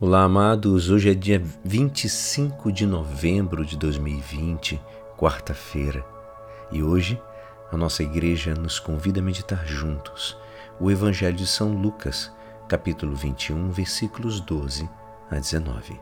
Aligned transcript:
Olá, 0.00 0.22
amados. 0.22 0.90
Hoje 0.90 1.10
é 1.10 1.14
dia 1.14 1.42
25 1.64 2.70
de 2.70 2.86
novembro 2.86 3.64
de 3.64 3.76
2020, 3.76 4.80
quarta-feira, 5.16 6.06
e 6.70 6.84
hoje 6.84 7.20
a 7.72 7.76
nossa 7.76 8.04
igreja 8.04 8.54
nos 8.54 8.78
convida 8.78 9.18
a 9.18 9.22
meditar 9.24 9.66
juntos 9.66 10.38
o 10.78 10.88
Evangelho 10.88 11.36
de 11.36 11.48
São 11.48 11.72
Lucas, 11.72 12.32
capítulo 12.68 13.16
21, 13.16 13.72
versículos 13.72 14.38
12 14.38 14.88
a 15.28 15.34
19. 15.34 16.00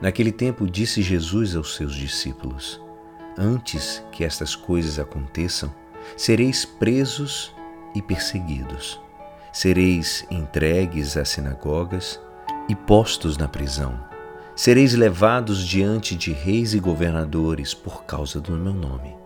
Naquele 0.00 0.32
tempo 0.32 0.66
disse 0.66 1.02
Jesus 1.02 1.54
aos 1.54 1.76
seus 1.76 1.94
discípulos: 1.94 2.80
Antes 3.36 4.02
que 4.12 4.24
estas 4.24 4.56
coisas 4.56 4.98
aconteçam, 4.98 5.70
sereis 6.16 6.64
presos 6.64 7.54
e 7.94 8.00
perseguidos 8.00 8.98
sereis 9.58 10.24
entregues 10.30 11.16
às 11.16 11.30
sinagogas 11.30 12.20
e 12.68 12.76
postos 12.76 13.36
na 13.36 13.48
prisão. 13.48 13.98
Sereis 14.54 14.94
levados 14.94 15.66
diante 15.66 16.14
de 16.14 16.30
reis 16.30 16.74
e 16.74 16.78
governadores 16.78 17.74
por 17.74 18.04
causa 18.04 18.40
do 18.40 18.52
meu 18.52 18.72
nome. 18.72 19.16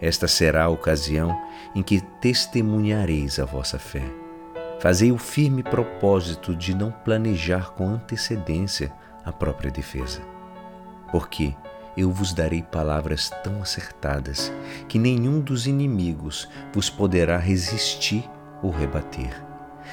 Esta 0.00 0.28
será 0.28 0.66
a 0.66 0.68
ocasião 0.68 1.36
em 1.74 1.82
que 1.82 2.00
testemunhareis 2.00 3.40
a 3.40 3.44
vossa 3.44 3.76
fé. 3.76 4.04
Fazei 4.78 5.10
o 5.10 5.18
firme 5.18 5.64
propósito 5.64 6.54
de 6.54 6.72
não 6.72 6.92
planejar 6.92 7.72
com 7.72 7.88
antecedência 7.88 8.92
a 9.24 9.32
própria 9.32 9.72
defesa. 9.72 10.20
Porque 11.10 11.56
eu 11.96 12.12
vos 12.12 12.32
darei 12.32 12.62
palavras 12.62 13.30
tão 13.42 13.62
acertadas 13.62 14.52
que 14.86 14.96
nenhum 14.96 15.40
dos 15.40 15.66
inimigos 15.66 16.48
vos 16.72 16.88
poderá 16.88 17.36
resistir 17.36 18.30
ou 18.62 18.70
rebater. 18.70 19.45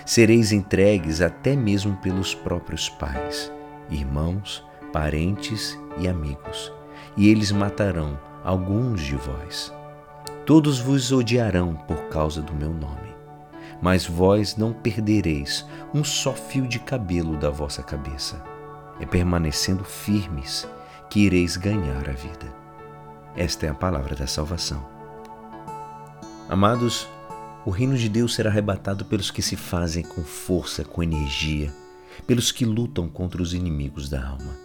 Sereis 0.05 0.51
entregues 0.51 1.21
até 1.21 1.55
mesmo 1.55 1.95
pelos 1.97 2.35
próprios 2.35 2.89
pais, 2.89 3.51
irmãos, 3.89 4.63
parentes 4.91 5.79
e 5.97 6.07
amigos, 6.07 6.71
e 7.15 7.29
eles 7.29 7.51
matarão 7.51 8.19
alguns 8.43 9.01
de 9.01 9.15
vós. 9.15 9.73
Todos 10.45 10.79
vos 10.79 11.11
odiarão 11.11 11.73
por 11.87 12.09
causa 12.09 12.41
do 12.41 12.53
meu 12.53 12.73
nome, 12.73 13.15
mas 13.81 14.05
vós 14.05 14.57
não 14.57 14.73
perdereis 14.73 15.65
um 15.93 16.03
só 16.03 16.33
fio 16.33 16.67
de 16.67 16.79
cabelo 16.79 17.37
da 17.37 17.49
vossa 17.49 17.81
cabeça. 17.81 18.43
É 18.99 19.05
permanecendo 19.05 19.83
firmes 19.83 20.67
que 21.09 21.21
ireis 21.21 21.55
ganhar 21.55 22.09
a 22.09 22.13
vida. 22.13 22.53
Esta 23.35 23.65
é 23.65 23.69
a 23.69 23.73
palavra 23.73 24.15
da 24.15 24.27
salvação. 24.27 24.85
Amados, 26.49 27.07
o 27.65 27.69
reino 27.69 27.97
de 27.97 28.09
Deus 28.09 28.35
será 28.35 28.49
arrebatado 28.49 29.05
pelos 29.05 29.31
que 29.31 29.41
se 29.41 29.55
fazem 29.55 30.03
com 30.03 30.23
força, 30.23 30.83
com 30.83 31.01
energia, 31.01 31.73
pelos 32.27 32.51
que 32.51 32.65
lutam 32.65 33.07
contra 33.07 33.41
os 33.41 33.53
inimigos 33.53 34.09
da 34.09 34.25
alma, 34.25 34.57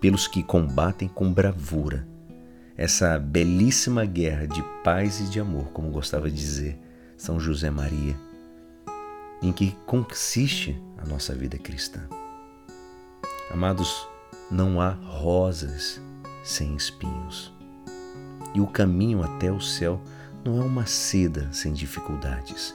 pelos 0.00 0.26
que 0.26 0.42
combatem 0.42 1.08
com 1.08 1.32
bravura 1.32 2.06
essa 2.78 3.18
belíssima 3.18 4.04
guerra 4.04 4.46
de 4.46 4.62
paz 4.84 5.18
e 5.18 5.24
de 5.24 5.40
amor, 5.40 5.64
como 5.72 5.90
gostava 5.90 6.30
de 6.30 6.36
dizer 6.36 6.78
São 7.16 7.40
José 7.40 7.70
Maria, 7.70 8.16
em 9.42 9.52
que 9.52 9.76
consiste 9.84 10.80
a 10.96 11.04
nossa 11.04 11.34
vida 11.34 11.58
cristã. 11.58 12.00
Amados, 13.50 14.06
não 14.48 14.80
há 14.80 14.90
rosas 14.90 16.00
sem 16.44 16.76
espinhos, 16.76 17.52
e 18.54 18.60
o 18.60 18.66
caminho 18.68 19.24
até 19.24 19.50
o 19.50 19.60
céu 19.60 20.00
não 20.44 20.60
é 20.60 20.64
uma 20.64 20.86
seda 20.86 21.48
sem 21.52 21.72
dificuldades. 21.72 22.74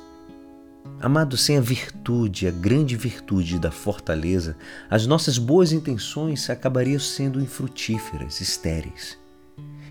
Amado, 1.02 1.38
sem 1.38 1.58
a 1.58 1.62
virtude, 1.62 2.48
a 2.48 2.52
grande 2.52 2.96
virtude 2.96 3.60
da 3.60 3.72
fortaleza, 3.72 4.56
as 4.90 5.06
nossas 5.06 5.38
boas 5.38 5.72
intenções 5.72 6.50
acabariam 6.50 7.00
sendo 7.00 7.42
infrutíferas, 7.42 8.42
estéreis. 8.42 9.18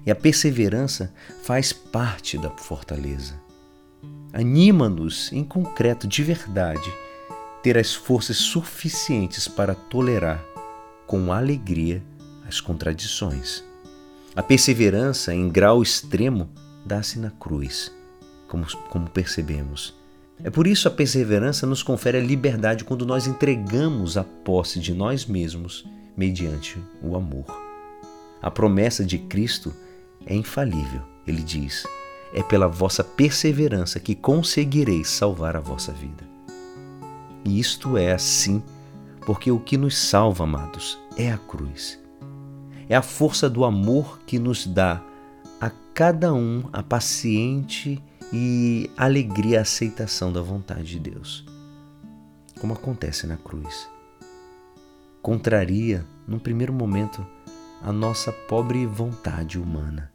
E 0.05 0.11
a 0.11 0.15
perseverança 0.15 1.13
faz 1.43 1.73
parte 1.73 2.39
da 2.39 2.51
fortaleza. 2.51 3.35
Anima-nos, 4.33 5.31
em 5.33 5.45
concreto, 5.45 6.09
de 6.09 6.23
verdade, 6.23 6.91
ter 7.63 7.77
as 7.77 7.95
forças 7.95 8.39
suficientes 8.39 9.47
para 9.47 9.75
tolerar 9.75 10.43
com 11.07 11.33
alegria 11.33 12.03
as 12.49 12.61
contradições. 12.61 13.63
A 14.35 14.43
perseverança, 14.43 15.35
em 15.35 15.49
grau 15.49 15.83
extremo, 15.83 16.49
dá-se 16.85 17.19
na 17.19 17.31
cruz, 17.31 17.93
como, 18.49 18.67
como 18.89 19.09
percebemos. 19.11 19.95
É 20.45 20.51
por 20.51 20.67
isso 20.67 20.89
a 20.89 20.91
perseverança 20.91 21.67
nos 21.67 21.83
confere 21.83 22.19
a 22.19 22.23
liberdade 22.23 22.85
quando 22.85 23.07
nós 23.07 23.27
entregamos 23.27 24.17
a 24.17 24.25
posse 24.25 24.81
de 24.81 24.93
nós 24.93 25.25
mesmos 25.25 25.87
mediante 26.17 26.83
o 27.03 27.17
amor. 27.17 27.47
A 28.41 28.51
promessa 28.51 29.05
de 29.05 29.19
Cristo 29.19 29.73
é 30.27 30.35
infalível. 30.35 31.03
Ele 31.27 31.43
diz: 31.43 31.85
É 32.35 32.43
pela 32.43 32.67
vossa 32.67 33.05
perseverança 33.05 34.01
que 34.01 34.15
conseguireis 34.15 35.09
salvar 35.09 35.57
a 35.57 35.61
vossa 35.61 35.93
vida. 35.93 36.29
E 37.45 37.59
isto 37.59 37.97
é 37.97 38.13
assim 38.13 38.63
porque 39.25 39.53
o 39.53 39.61
que 39.61 39.77
nos 39.77 39.97
salva, 39.97 40.45
amados, 40.45 40.99
é 41.17 41.31
a 41.31 41.39
cruz. 41.39 42.01
É 42.89 42.97
a 42.97 43.03
força 43.03 43.49
do 43.49 43.65
amor 43.65 44.19
que 44.27 44.39
nos 44.39 44.67
dá 44.67 45.01
a 45.63 45.71
cada 45.95 46.35
um 46.35 46.69
a 46.73 46.83
paciente 46.83 48.03
e 48.33 48.91
alegria 48.97 49.61
a 49.61 49.63
aceitação 49.63 50.33
da 50.33 50.43
vontade 50.43 50.99
de 50.99 50.99
Deus, 50.99 51.47
como 52.61 52.73
acontece 52.73 53.29
na 53.29 53.37
cruz. 53.37 53.89
Contraria, 55.23 56.05
num 56.27 56.41
primeiro 56.41 56.73
momento, 56.73 57.25
a 57.81 57.93
nossa 57.93 58.33
pobre 58.33 58.85
vontade 58.87 59.57
humana. 59.57 60.11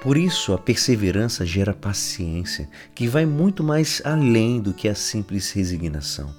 Por 0.00 0.16
isso, 0.16 0.52
a 0.52 0.58
perseverança 0.58 1.44
gera 1.44 1.74
paciência, 1.74 2.68
que 2.94 3.08
vai 3.08 3.26
muito 3.26 3.64
mais 3.64 4.00
além 4.04 4.60
do 4.60 4.72
que 4.72 4.86
a 4.88 4.94
simples 4.94 5.50
resignação. 5.50 6.32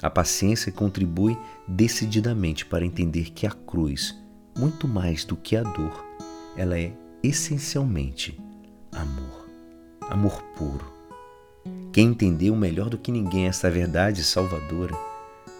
A 0.00 0.08
paciência 0.08 0.72
contribui 0.72 1.36
decididamente 1.66 2.64
para 2.64 2.86
entender 2.86 3.32
que 3.32 3.46
a 3.46 3.50
cruz, 3.50 4.16
muito 4.56 4.88
mais 4.88 5.22
do 5.22 5.36
que 5.36 5.54
a 5.54 5.62
dor, 5.62 6.07
ela 6.58 6.76
é 6.76 6.92
essencialmente 7.22 8.36
amor, 8.90 9.48
amor 10.10 10.42
puro. 10.56 10.92
Quem 11.92 12.08
entendeu 12.08 12.56
melhor 12.56 12.90
do 12.90 12.98
que 12.98 13.12
ninguém 13.12 13.46
esta 13.46 13.70
verdade 13.70 14.24
salvadora 14.24 14.92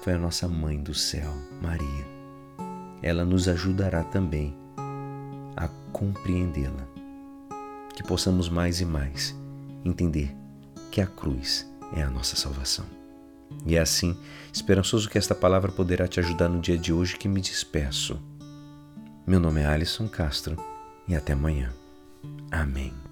foi 0.03 0.15
a 0.15 0.19
nossa 0.19 0.49
Mãe 0.49 0.83
do 0.83 0.93
Céu, 0.93 1.33
Maria. 1.63 2.05
Ela 3.01 3.25
nos 3.25 3.47
ajudará 3.47 4.03
também 4.03 4.57
a 5.57 5.69
compreendê-la. 5.93 6.89
Que 7.95 8.03
possamos 8.03 8.49
mais 8.49 8.81
e 8.81 8.85
mais 8.85 9.37
entender 9.85 10.35
que 10.91 11.01
a 11.01 11.07
cruz 11.07 11.65
é 11.95 12.03
a 12.03 12.11
nossa 12.11 12.35
salvação. 12.35 12.85
E 13.65 13.77
é 13.77 13.81
assim, 13.81 14.17
esperançoso 14.53 15.09
que 15.09 15.17
esta 15.17 15.35
palavra 15.35 15.71
poderá 15.71 16.09
te 16.09 16.19
ajudar 16.19 16.49
no 16.49 16.61
dia 16.61 16.77
de 16.77 16.93
hoje 16.93 17.17
que 17.17 17.29
me 17.29 17.41
despeço. 17.41 18.21
Meu 19.25 19.39
nome 19.39 19.61
é 19.61 19.67
Alisson 19.67 20.09
Castro 20.09 20.57
e 21.09 21.17
até 21.17 21.33
amanhã. 21.33 21.73
Amém. 22.51 23.08